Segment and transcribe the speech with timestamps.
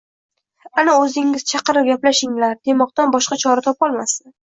[0.83, 4.39] Ana o'zingiz chaqirib gaplashinglar, demoqdan boshqa chora topolmasdi.